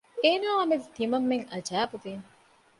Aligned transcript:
އޭނާއާމެދު 0.23 0.85
ތިމަންމެން 0.95 1.45
އަޖައިބު 1.51 1.95
ވީމު 2.03 2.25